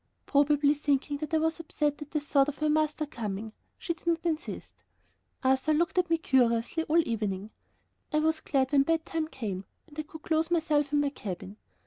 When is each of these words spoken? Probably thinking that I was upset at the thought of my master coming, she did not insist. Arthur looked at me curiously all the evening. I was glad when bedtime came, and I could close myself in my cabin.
Probably 0.25 0.73
thinking 0.73 1.17
that 1.17 1.31
I 1.31 1.37
was 1.37 1.59
upset 1.59 2.01
at 2.01 2.09
the 2.09 2.19
thought 2.19 2.49
of 2.49 2.59
my 2.59 2.69
master 2.69 3.05
coming, 3.05 3.53
she 3.77 3.93
did 3.93 4.07
not 4.07 4.25
insist. 4.25 4.73
Arthur 5.43 5.75
looked 5.75 5.99
at 5.99 6.09
me 6.09 6.17
curiously 6.17 6.81
all 6.85 6.95
the 6.95 7.07
evening. 7.07 7.51
I 8.11 8.17
was 8.17 8.39
glad 8.41 8.71
when 8.71 8.81
bedtime 8.81 9.27
came, 9.27 9.63
and 9.85 9.99
I 9.99 10.01
could 10.01 10.23
close 10.23 10.49
myself 10.49 10.91
in 10.91 11.01
my 11.01 11.09
cabin. 11.11 11.57